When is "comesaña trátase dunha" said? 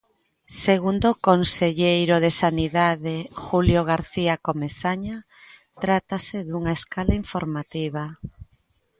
4.47-6.73